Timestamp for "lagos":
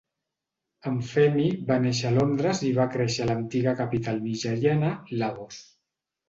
5.21-5.63